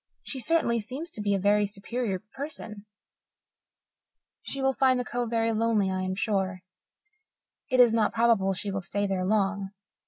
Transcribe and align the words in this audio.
She 0.23 0.39
certainly 0.39 0.79
seems 0.79 1.11
to 1.11 1.21
be 1.21 1.35
a 1.35 1.39
very 1.39 1.67
superior 1.67 2.17
person; 2.35 2.87
she 4.41 4.59
will 4.59 4.73
find 4.73 4.99
the 4.99 5.05
Cove 5.05 5.29
very 5.29 5.51
lonely, 5.53 5.91
I 5.91 6.01
am 6.01 6.15
sure. 6.15 6.63
It 7.69 7.79
is 7.79 7.93
not 7.93 8.11
probable 8.11 8.53
she 8.53 8.71
will 8.71 8.81
stay 8.81 9.05
there 9.05 9.23
long. 9.23 9.73